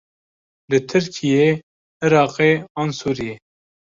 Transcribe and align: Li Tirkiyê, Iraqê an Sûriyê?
Li 0.71 0.79
Tirkiyê, 0.91 1.47
Iraqê 2.05 2.51
an 2.81 2.89
Sûriyê? 2.99 3.35